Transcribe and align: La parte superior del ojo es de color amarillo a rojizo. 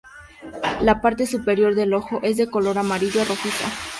La 0.81 0.99
parte 0.99 1.27
superior 1.27 1.75
del 1.75 1.93
ojo 1.93 2.21
es 2.23 2.35
de 2.35 2.49
color 2.49 2.79
amarillo 2.79 3.21
a 3.21 3.25
rojizo. 3.25 3.67